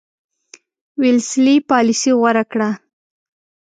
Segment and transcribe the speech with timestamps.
[1.01, 2.69] ویلسلي پالیسي غوره کړه.